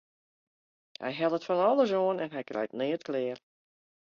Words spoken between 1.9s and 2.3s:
oan